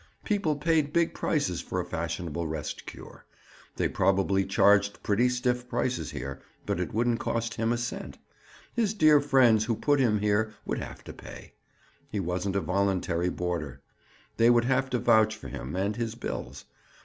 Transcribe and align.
People 0.23 0.55
paid 0.55 0.91
big 0.91 1.13
prices 1.13 1.61
for 1.61 1.79
a 1.79 1.85
fashionable 1.85 2.47
rest 2.47 2.87
cure. 2.87 3.23
They 3.75 3.87
probably 3.87 4.43
charged 4.45 5.03
pretty 5.03 5.29
stiff 5.29 5.69
prices 5.69 6.09
here, 6.09 6.41
but 6.65 6.79
it 6.79 6.91
wouldn't 6.91 7.19
cost 7.19 7.53
him 7.53 7.71
a 7.71 7.77
cent. 7.77 8.17
His 8.73 8.95
dear 8.95 9.21
friends 9.21 9.65
who 9.65 9.75
put 9.75 9.99
him 9.99 10.19
here 10.19 10.55
would 10.65 10.79
have 10.79 11.03
to 11.03 11.13
pay. 11.13 11.53
He 12.09 12.19
wasn't 12.19 12.55
a 12.55 12.61
voluntary 12.61 13.29
boarder. 13.29 13.79
They 14.37 14.49
would 14.49 14.65
have 14.65 14.89
to 14.89 14.97
vouch 14.97 15.35
for 15.35 15.49
him 15.49 15.75
and 15.75 15.95
his 15.95 16.15
bills. 16.15 16.65